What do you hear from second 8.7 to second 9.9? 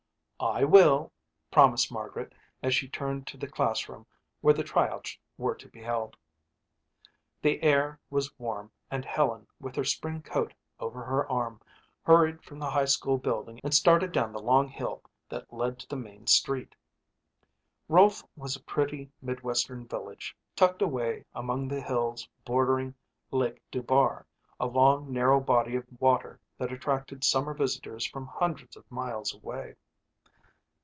and Helen, with her